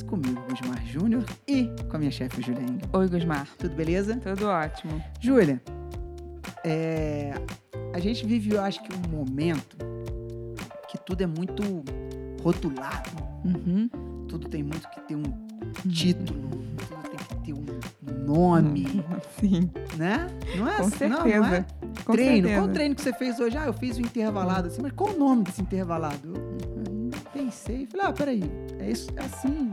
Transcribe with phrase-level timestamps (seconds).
[0.00, 2.88] Comigo, Gusmar Júnior, e com a minha chefe, Júlia Engel.
[2.92, 3.46] Oi, Gusmar.
[3.58, 4.16] Tudo beleza?
[4.16, 5.02] Tudo ótimo.
[5.20, 5.60] Júlia,
[6.64, 7.34] é,
[7.92, 9.76] a gente vive, eu acho que, um momento
[10.88, 11.62] que tudo é muito
[12.42, 13.10] rotulado.
[13.44, 13.88] Uhum.
[14.28, 15.22] Tudo tem muito que ter um
[15.90, 16.48] título,
[16.88, 19.04] tudo tem que ter um nome,
[19.40, 20.28] Sim, né?
[20.56, 21.40] Não é com assim, não, certeza.
[21.40, 21.66] não é?
[22.04, 22.34] Com treino.
[22.48, 22.54] certeza.
[22.62, 23.56] Qual treino que você fez hoje?
[23.58, 26.32] Ah, eu fiz o intervalado assim, mas qual o nome desse intervalado?
[26.34, 26.52] Eu
[26.92, 27.10] Uhum.
[27.32, 28.42] pensei, falei, ah, peraí,
[28.82, 29.72] é isso, é assim.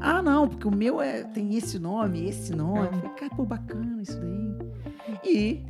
[0.00, 2.86] Ah, não, porque o meu é, tem esse nome, esse nome.
[2.86, 2.90] É.
[2.92, 5.18] Falei, cara, pô, bacana isso daí.
[5.24, 5.62] E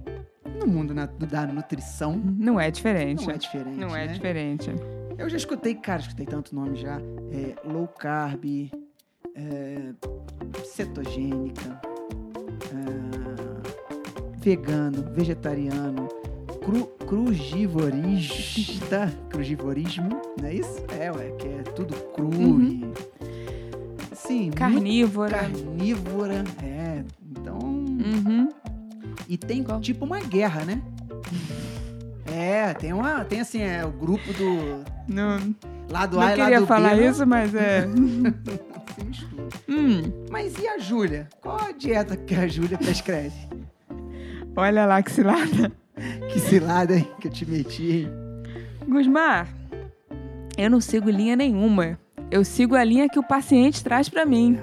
[0.59, 3.25] no mundo na- da nutrição, Não é diferente.
[3.27, 3.77] não é diferente.
[3.79, 4.12] Não é né?
[4.12, 4.71] diferente.
[5.17, 7.01] Eu já escutei, cara, escutei tanto nome já.
[7.33, 8.45] É, low carb,
[9.34, 9.93] é,
[10.65, 11.81] cetogênica,
[12.73, 16.09] é, vegano, vegetariano,
[16.64, 20.09] cru, crugivorista, crugivorismo,
[20.41, 20.83] não é isso?
[20.98, 22.62] É, ué, que é tudo cru Uhum.
[22.62, 22.89] e...
[24.17, 25.39] Sim, Carnívora.
[25.39, 27.03] carnívora, é.
[27.31, 27.59] Então...
[27.59, 28.48] Uhum.
[29.29, 29.81] E tem Qual?
[29.81, 30.81] tipo uma guerra, né?
[32.33, 33.25] É, tem uma.
[33.25, 34.84] Tem assim, é o grupo do.
[35.09, 35.55] Não,
[35.91, 36.67] Lado não A e lado queria B.
[36.67, 37.86] falar não isso, mas é.
[38.95, 39.48] se mistura.
[39.69, 41.29] Hum, Mas e a Júlia?
[41.41, 43.34] Qual a dieta que a Júlia prescreve?
[44.56, 45.73] olha lá que cilada.
[46.33, 47.09] Que cilada, hein?
[47.21, 48.11] Que eu te meti, hein?
[48.89, 49.48] Gusmar,
[50.57, 51.98] eu não sigo linha nenhuma.
[52.31, 54.59] Eu sigo a linha que o paciente traz pra mim.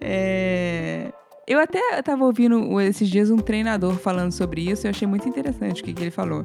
[0.00, 1.12] É,
[1.46, 5.28] Eu até estava ouvindo esses dias um treinador falando sobre isso e eu achei muito
[5.28, 6.44] interessante o que, que ele falou.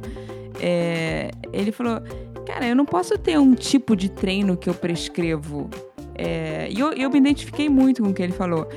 [0.60, 2.02] É, Ele falou,
[2.48, 5.70] cara, eu não posso ter um tipo de treino que eu prescrevo.
[6.16, 8.68] É, E eu, eu me identifiquei muito com o que ele falou.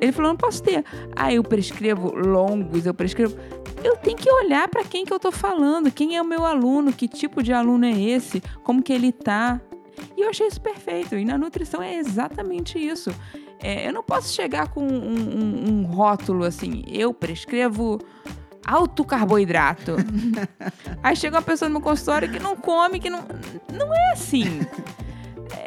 [0.00, 3.36] Ele falou, não posso ter, ah, eu prescrevo longos, eu prescrevo...
[3.84, 6.92] Eu tenho que olhar para quem que eu tô falando, quem é o meu aluno,
[6.92, 9.60] que tipo de aluno é esse, como que ele tá.
[10.16, 11.14] E eu achei isso perfeito.
[11.16, 13.14] E na nutrição é exatamente isso.
[13.62, 17.98] É, eu não posso chegar com um, um- um rótulo assim, eu prescrevo
[18.66, 19.96] alto carboidrato.
[21.02, 23.24] Aí chega uma pessoa no meu consultório que não come, que não.
[23.72, 24.60] Não é assim.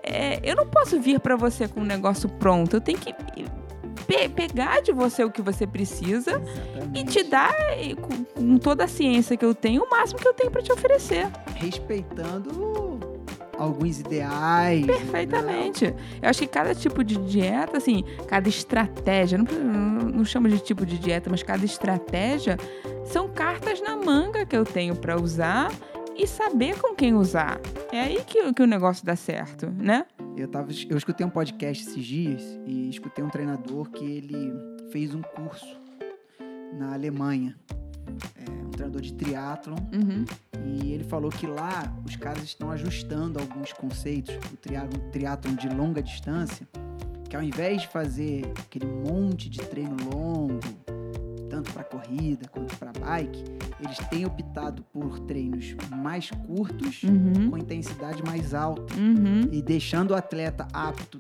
[0.04, 2.76] É, eu não posso vir para você com um negócio pronto.
[2.76, 3.14] Eu tenho que
[4.08, 6.32] pe- pegar de você o que você precisa
[6.94, 7.12] e Exatamente.
[7.12, 10.34] te dar, e com, com toda a ciência que eu tenho, o máximo que eu
[10.34, 11.28] tenho para te oferecer.
[11.56, 13.00] Respeitando
[13.58, 14.86] alguns ideais.
[14.86, 14.94] né?
[14.94, 15.86] Perfeitamente.
[16.22, 20.60] Eu acho que cada tipo de dieta, assim, cada estratégia, não, não, não chamo de
[20.60, 22.58] tipo de dieta, mas cada estratégia
[23.06, 25.72] são cartas na manga que eu tenho para usar
[26.16, 27.60] e saber com quem usar.
[27.92, 30.06] É aí que, o- que o negócio dá certo, né?
[30.38, 34.54] Eu, tava, eu escutei um podcast esses dias e escutei um treinador que ele
[34.92, 35.82] fez um curso
[36.78, 37.58] na Alemanha.
[38.36, 39.76] É, um treinador de triatlon.
[39.92, 40.26] Uhum.
[40.64, 44.36] E ele falou que lá os caras estão ajustando alguns conceitos.
[44.54, 46.68] O triatlon, triatlon de longa distância,
[47.28, 50.60] que ao invés de fazer aquele monte de treino longo,
[51.50, 53.44] tanto para corrida quanto para bike,
[53.80, 57.50] eles têm optado por treinos mais curtos, Uhum.
[57.52, 58.94] com intensidade mais alta.
[58.96, 59.48] Uhum.
[59.52, 61.20] E deixando o atleta apto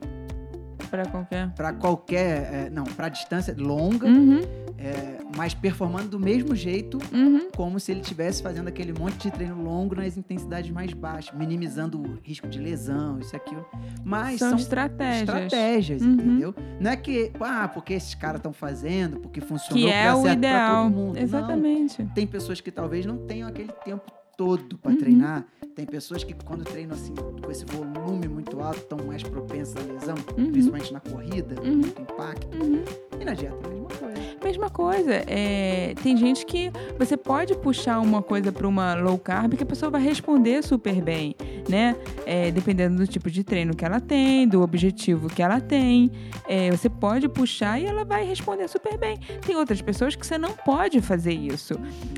[0.89, 1.49] Pra qualquer.
[1.53, 2.53] para qualquer.
[2.53, 4.39] é, não, para distância longa, Uhum.
[4.77, 7.49] é, mas performando do mesmo jeito Uhum.
[7.55, 11.99] como se ele estivesse fazendo aquele monte de treino longo nas intensidades mais baixas, minimizando
[12.01, 13.65] o risco de lesão, isso e aquilo.
[14.03, 15.21] Mas São, são, estratégias.
[15.21, 16.13] estratégias, Uhum.
[16.13, 16.55] entendeu?
[16.79, 20.83] Não é que, ah, porque esses caras estão fazendo, porque funcionou, Que é o ideal.
[20.85, 21.15] todo mundo.
[21.15, 21.21] Não.
[21.21, 22.05] Exatamente.
[22.15, 24.03] Tem pessoas que talvez não tenham aquele tempo
[24.37, 24.97] todo para Uhum.
[24.97, 25.45] treinar.
[25.75, 29.91] Tem pessoas que quando treinam assim, com esse volume muito alto, estão mais propensas à
[29.93, 30.51] lesão, Uhum.
[30.51, 31.77] principalmente na corrida, Uhum.
[31.77, 32.47] muito impacto.
[32.63, 32.83] Uhum.
[33.19, 34.17] E na dieta, a mesma coisa.
[34.43, 35.13] Mesma coisa.
[35.27, 39.65] É, tem gente que você pode puxar uma coisa para uma low carb que a
[39.65, 41.35] pessoa vai responder super bem,
[41.67, 41.95] né?
[42.25, 46.11] É, dependendo do tipo de treino que ela tem, do objetivo que ela tem.
[46.47, 49.17] É, você pode puxar e ela vai responder super bem.
[49.45, 51.75] Tem outras pessoas que você não pode fazer isso.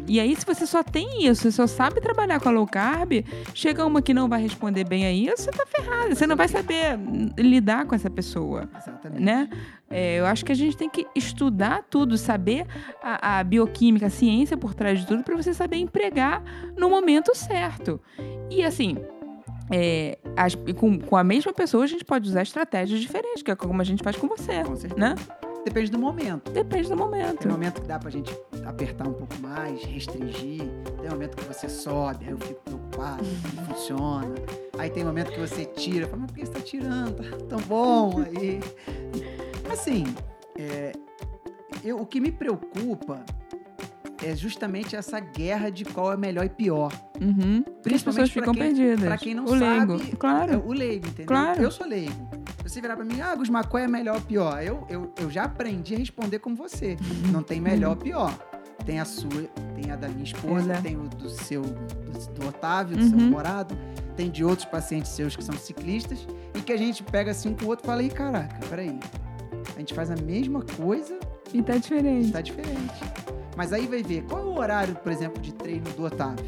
[0.08, 3.24] E aí, se você só tem isso, você só sabe trabalhar com a low carb,
[3.54, 6.16] chega uma que não vai responder bem a isso, você tá ferrado.
[6.16, 7.00] Você não vai saber
[7.38, 9.22] lidar com essa pessoa Exatamente.
[9.22, 9.50] né?
[9.90, 12.68] É, eu acho que a gente tem que estudar tudo, saber
[13.02, 16.44] a, a bioquímica, a ciência por trás de tudo, para você saber empregar
[16.78, 18.00] no momento certo.
[18.52, 18.98] E assim,
[19.72, 23.52] é, as- e com, com a mesma pessoa, a gente pode usar estratégias diferentes, que
[23.52, 25.00] é como a gente faz com você, Com certeza.
[25.00, 25.16] né?
[25.66, 26.52] Depende do momento.
[26.52, 27.40] Depende do momento.
[27.40, 28.34] Tem momento que dá pra gente
[28.66, 30.64] apertar um pouco mais, restringir.
[31.02, 33.24] Tem momento que você sobe, aí eu fico preocupado,
[33.56, 34.36] não funciona.
[34.78, 37.30] Aí tem momento que você tira, fala, mas por que você tá tirando?
[37.30, 38.62] Tá tão bom aí.
[39.72, 40.06] Assim,
[40.58, 40.94] é,
[41.84, 43.24] eu- o que me preocupa
[44.24, 46.92] é justamente essa guerra de qual é melhor e pior.
[47.22, 47.64] Uhum.
[47.82, 49.06] Porque as pessoas Principalmente ficam quem- perdidas.
[49.06, 50.64] Pra quem não o leigo, sabe, é claro.
[50.66, 51.26] o leigo, entendeu?
[51.26, 51.62] Claro.
[51.62, 52.30] Eu sou leigo.
[52.64, 54.62] Você virar pra mim, ah, Gusmar, qual é melhor ou pior?
[54.64, 56.98] Eu, eu, eu já aprendi a responder como você.
[57.32, 58.32] Não tem melhor ou pior.
[58.86, 59.30] Tem a sua,
[59.82, 60.82] tem a da minha esposa, Exato.
[60.84, 63.26] tem o do seu, do, do Otávio, do seu Uhum.
[63.26, 63.78] namorado,
[64.16, 66.26] tem de outros pacientes seus que são ciclistas,
[66.56, 68.98] e que a gente pega assim com o outro e fala, Ih, caraca, peraí.
[69.76, 71.18] A gente faz a mesma coisa
[71.54, 72.28] E tá diferente.
[72.28, 72.94] Está diferente.
[73.60, 76.46] Mas aí vai ver, qual é o horário, por exemplo, de treino do Otávio?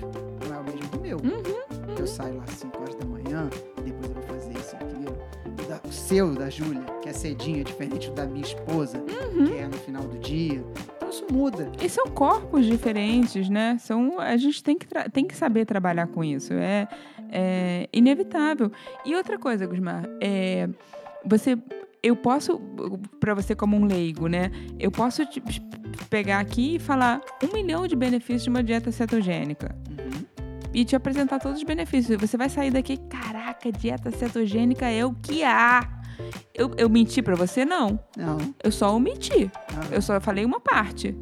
[0.47, 1.17] Não é o mesmo do meu.
[1.17, 3.49] Uhum, Eu saio lá às 5 horas da manhã,
[3.79, 5.17] e depois eu vou fazer isso aquilo.
[5.45, 8.99] O, da- o seu, da Júlia, que é cedinho, é diferente do da minha esposa,
[8.99, 9.45] Uhum.
[9.45, 10.63] que é no final do dia.
[10.95, 11.69] Então isso muda.
[11.83, 13.77] E são corpos diferentes, né?
[13.81, 16.53] São, a gente tem que, tem que saber trabalhar com isso.
[16.53, 16.87] É,
[17.29, 18.71] é inevitável.
[19.05, 20.69] E outra coisa, Gusmar, é,
[21.25, 21.57] você,
[22.01, 22.57] eu posso,
[23.19, 24.49] para você como um leigo, né?
[24.79, 25.41] Eu posso te
[26.11, 29.73] pegar aqui e falar um milhão de benefícios de uma dieta cetogênica.
[29.89, 30.25] Uhum.
[30.73, 32.19] E te apresentar todos os benefícios.
[32.19, 35.87] Você vai sair daqui, caraca, dieta cetogênica é o que há.
[36.53, 37.63] Eu, eu menti para você?
[37.65, 37.97] Não.
[38.15, 38.37] Não.
[38.61, 39.49] Eu só omiti.
[39.73, 39.83] não.
[39.95, 41.17] Eu só falei uma parte.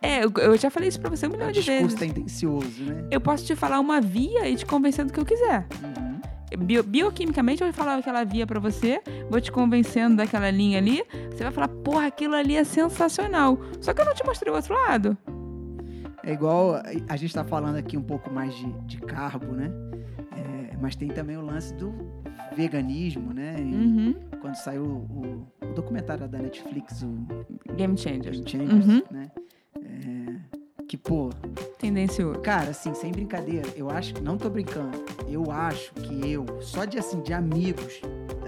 [0.00, 1.98] É, eu, eu já falei isso pra você um É milhão um de discurso vezes.
[1.98, 3.04] tendencioso, né?
[3.10, 5.66] Eu posso te falar uma via e te convencer do que eu quiser.
[5.82, 6.11] Uhum.
[6.56, 9.00] Bio- bioquimicamente, eu vou falar aquela via pra você,
[9.30, 11.02] vou te convencendo daquela linha ali.
[11.30, 13.58] Você vai falar, porra, aquilo ali é sensacional.
[13.80, 15.16] Só que eu não te mostrei o outro lado.
[16.24, 16.76] É igual,
[17.08, 19.70] a- gente tá falando aqui um pouco mais de, de carbo, né?
[20.36, 21.92] É, mas tem também o lance do
[22.56, 23.56] veganismo, né?
[23.58, 24.14] Uhum.
[24.40, 27.26] Quando saiu o, o documentário da Netflix, o
[27.74, 28.32] Game changer.
[28.32, 29.02] Game Changers, Uhum.
[29.10, 29.30] né?
[29.84, 31.30] É, que, pô,
[31.82, 32.38] Tendencioso.
[32.38, 36.98] cara, assim, sem brincadeira, eu acho, não tô brincando, eu acho que eu, só de
[36.98, 38.00] assim, de amigos,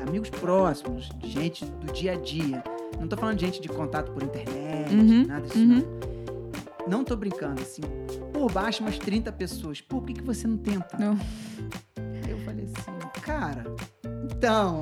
[0.07, 2.63] amigos próximos, de gente do dia a dia,
[2.99, 5.67] não tô falando de gente de contato por internet, Uhum, nada disso, uhum.
[5.67, 6.15] não.
[6.87, 7.83] Não tô brincando, assim,
[8.33, 10.97] por baixo umas 30 pessoas, por que, que você não tenta?
[10.99, 11.19] Não.
[12.29, 13.65] Eu falei assim, cara,
[14.31, 14.81] então,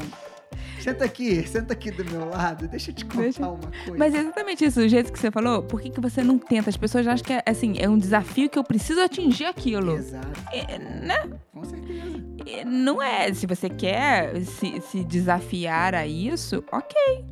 [0.83, 3.97] senta aqui, senta aqui do meu lado, deixa eu te contar Deixa- uma coisa.
[3.99, 6.71] Mas é exatamente isso, o jeito que você falou, por que, que você não tenta?
[6.71, 9.97] As pessoas acham que é, assim, é um desafio que eu preciso atingir aquilo.
[9.97, 11.31] Exato, É, né?
[11.53, 12.03] com certeza.
[12.47, 13.33] É, Não é.
[13.33, 17.25] Se você quer se, se desafiar a isso, ok.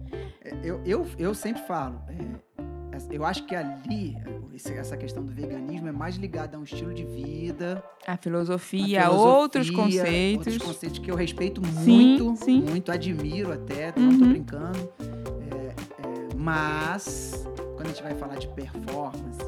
[0.44, 2.14] É, Eu, eu, eu sempre falo, é,
[3.10, 4.16] eu acho que ali,
[4.76, 9.02] essa questão do veganismo é mais ligada a um estilo de vida, A a filosofia,
[9.02, 10.46] filosofia, outros conceitos.
[10.46, 12.60] outros conceitos que eu respeito muito, sim.
[12.62, 14.30] muito, admiro até, não tô Uhum.
[14.30, 14.92] brincando.
[15.50, 19.38] É, é, mas, quando a gente vai falar de performance,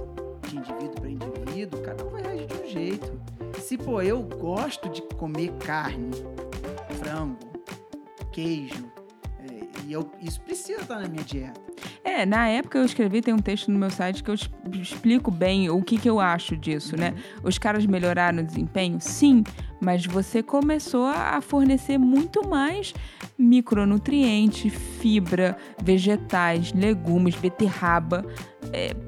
[0.49, 3.12] de indivíduo para indivíduo, cada um vai reagir de um jeito.
[3.58, 6.10] Se, pô, eu gosto de comer carne,
[6.99, 7.38] frango,
[8.32, 8.84] queijo,
[9.87, 11.61] e eu, isso precisa estar na minha dieta.
[12.05, 14.34] É, na época eu escrevi, tem um texto no meu site que eu
[14.81, 17.14] explico bem o que, que eu acho disso, né?
[17.43, 18.99] Os caras melhoraram o desempenho?
[19.00, 19.43] Sim,
[19.81, 22.93] mas você começou a fornecer muito mais
[23.38, 28.25] micronutrientes, fibra, vegetais, legumes, beterraba,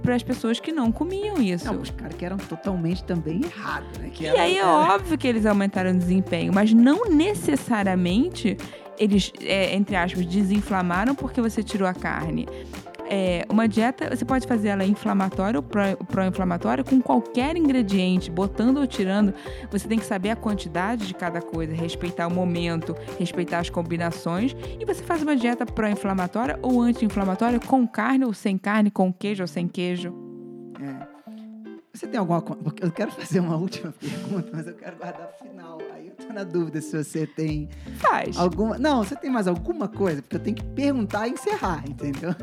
[0.03, 1.67] para as pessoas que não comiam isso.
[1.67, 4.11] Não, os caras que eram totalmente também errados, né?
[4.12, 8.56] Que E era- aí é era- óbvio que eles aumentaram o desempenho, mas não necessariamente
[8.99, 12.46] eles, é, entre aspas, desinflamaram porque você tirou a carne.
[13.06, 18.79] É, uma dieta, você pode fazer ela inflamatória ou pró- pró-inflamatória com qualquer ingrediente, botando
[18.79, 19.34] ou tirando.
[19.70, 24.56] Você tem que saber a quantidade de cada coisa, respeitar o momento, respeitar as combinações.
[24.81, 29.43] E você faz uma dieta pró-inflamatória ou anti-inflamatória com carne ou sem carne, com queijo
[29.43, 30.13] ou sem queijo.
[30.81, 31.14] É.
[31.94, 32.43] Você tem alguma.
[32.81, 35.79] Eu quero fazer uma última pergunta, mas eu quero guardar pro final.
[35.94, 38.36] Aí eu tô na dúvida se você tem Faz.
[38.36, 38.77] alguma.
[38.79, 40.20] Não, você tem mais alguma coisa?
[40.20, 42.34] Porque eu tenho que perguntar e encerrar, entendeu?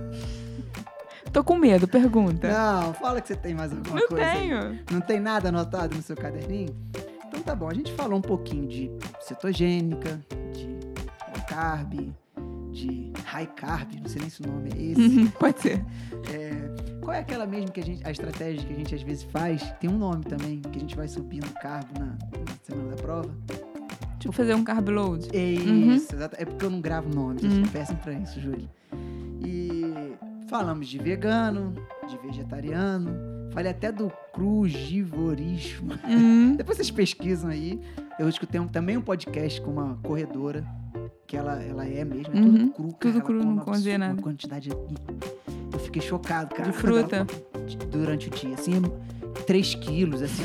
[1.34, 2.48] Tô com medo, pergunta.
[2.50, 4.25] Não, fala que você tem mais alguma Não coisa.
[4.25, 4.39] aí.
[4.39, 4.79] tenho.
[4.91, 6.75] Não tem nada anotado no seu caderninho?
[7.27, 8.91] Então tá bom, a gente falou um pouquinho de
[9.22, 10.20] cetogênica,
[10.53, 11.93] de low carb,
[12.72, 15.01] de high carb, não sei nem se o nome é esse.
[15.20, 15.86] Uhum, Pode ser.
[16.34, 19.24] É, qual é aquela mesmo que a gente, a estratégia que a gente às vezes
[19.24, 19.62] faz?
[19.79, 22.17] Tem um nome também, que a gente vai subindo carbo na, na
[22.63, 23.29] semana da prova.
[24.20, 25.27] Tipo fazer um carb load.
[25.34, 25.93] É Uhum.
[25.96, 26.36] isso, exato.
[26.38, 27.63] É porque eu não gravo nomes, eu Uhum.
[27.63, 28.70] sou péssimo pra isso, Júlia.
[29.43, 30.13] E
[30.48, 31.74] falamos de vegano,
[32.08, 33.12] de vegetariano,
[33.51, 35.93] falei até do crugivorismo.
[36.08, 37.81] Hum, Depois vocês pesquisam aí.
[38.20, 40.63] Eu escutei um- também um podcast com uma corredora,
[41.25, 42.53] que ela, ela é mesmo, é Uhum.
[42.70, 43.13] tudo cru, cara.
[43.13, 44.13] Tudo cru, come não absurda- nada.
[44.13, 44.70] Uma quantidade...
[45.83, 46.71] Fiquei chocado, cara.
[46.71, 47.25] De fruta.
[47.89, 48.81] Durante o dia, assim,
[49.45, 50.43] 3 quilos, assim.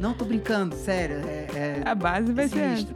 [0.00, 1.16] Não tô brincando, sério.
[1.26, 2.86] É, é- a base vai ser essa.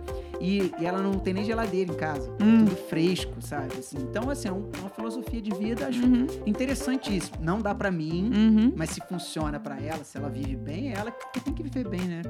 [0.41, 2.31] E, e ela não tem nem geladeira em casa.
[2.41, 2.65] Hum.
[2.65, 3.77] Tudo fresco, sabe?
[3.79, 7.39] Assim, então, assim, é um- é uma filosofia de vida, acho Uhum, interessantíssimo.
[7.41, 10.95] Não dá pra mim, uhum, mas se funciona pra ela, se ela vive bem, é
[10.97, 12.23] ela que tem que viver bem, né?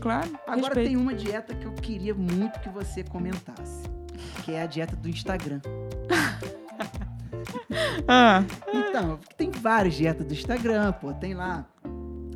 [0.00, 0.30] claro.
[0.46, 0.86] Agora respeito.
[0.88, 3.82] tem uma dieta que eu queria muito que você comentasse.
[4.44, 5.60] que é a dieta do Instagram.
[8.06, 11.12] Ah, Então, tem várias dietas do Instagram, pô.
[11.12, 11.66] Tem lá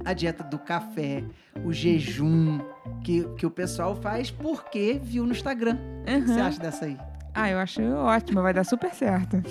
[0.04, 1.24] a dieta do café,
[1.64, 2.58] o jejum,
[3.04, 5.78] que, que o pessoal faz porque viu no Instagram.
[6.02, 6.46] O que você uhum.
[6.46, 6.98] acha dessa aí?
[7.34, 9.38] Ah, eu acho ótimo, vai dar super certo.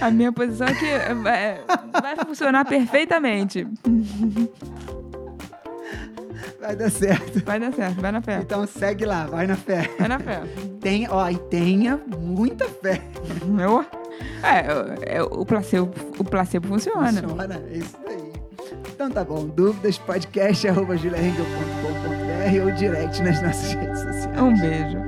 [0.00, 1.64] A minha posição é que vai,
[2.00, 3.66] vai funcionar perfeitamente.
[6.60, 7.44] Vai dar certo.
[7.44, 8.40] Vai dar certo, vai na fé.
[8.42, 9.90] Então segue lá, vai na fé.
[9.98, 10.42] Vai na fé.
[10.80, 13.00] Tem, ó, e tenha muita fé.
[13.58, 13.84] Eu,
[14.42, 17.22] é, é, o, placebo, o placebo funciona.
[17.22, 18.32] Funciona, é isso daí.
[18.92, 20.98] Então tá bom, dúvidas, podcast, arroba ou
[22.72, 24.40] direct nas nossas redes sociais.
[24.40, 24.99] Um beijo.